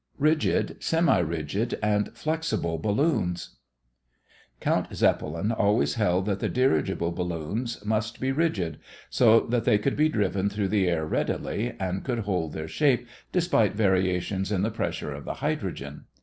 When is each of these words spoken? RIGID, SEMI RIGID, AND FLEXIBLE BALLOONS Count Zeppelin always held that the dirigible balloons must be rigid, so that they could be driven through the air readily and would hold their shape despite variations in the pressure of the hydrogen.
RIGID, 0.17 0.77
SEMI 0.79 1.21
RIGID, 1.21 1.77
AND 1.83 2.09
FLEXIBLE 2.17 2.79
BALLOONS 2.79 3.57
Count 4.59 4.91
Zeppelin 4.95 5.51
always 5.51 5.93
held 5.93 6.25
that 6.25 6.39
the 6.39 6.49
dirigible 6.49 7.11
balloons 7.11 7.85
must 7.85 8.19
be 8.19 8.31
rigid, 8.31 8.79
so 9.11 9.41
that 9.41 9.63
they 9.63 9.77
could 9.77 9.95
be 9.95 10.09
driven 10.09 10.49
through 10.49 10.69
the 10.69 10.87
air 10.87 11.05
readily 11.05 11.73
and 11.79 12.03
would 12.07 12.19
hold 12.21 12.53
their 12.53 12.67
shape 12.67 13.05
despite 13.31 13.75
variations 13.75 14.51
in 14.51 14.63
the 14.63 14.71
pressure 14.71 15.13
of 15.13 15.23
the 15.25 15.35
hydrogen. 15.35 16.05